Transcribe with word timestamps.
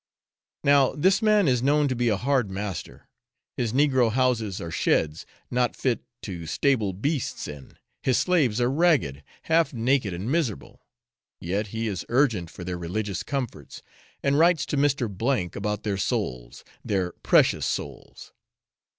Now 0.63 0.93
this 0.95 1.21
man 1.21 1.47
is 1.47 1.61
known 1.61 1.87
to 1.87 1.95
be 1.95 2.09
a 2.09 2.17
hard 2.17 2.49
master; 2.49 3.07
his 3.55 3.71
negro 3.71 4.11
houses 4.11 4.59
are 4.59 4.71
sheds, 4.71 5.27
not 5.51 5.75
fit 5.75 5.99
to 6.23 6.47
stable 6.47 6.91
beasts 6.91 7.47
in, 7.47 7.77
his 8.01 8.17
slaves 8.17 8.59
are 8.59 8.71
ragged, 8.71 9.23
half 9.43 9.73
naked 9.75 10.11
and 10.11 10.25
miserable 10.31 10.81
yet 11.39 11.67
he 11.67 11.87
is 11.87 12.03
urgent 12.09 12.49
for 12.49 12.63
their 12.63 12.79
religious 12.79 13.21
comforts, 13.21 13.83
and 14.23 14.39
writes 14.39 14.65
to 14.65 14.75
Mr. 14.75 15.45
about 15.55 15.83
'their 15.83 15.97
souls, 15.97 16.63
their 16.83 17.11
precious 17.21 17.67
souls.' 17.67 18.33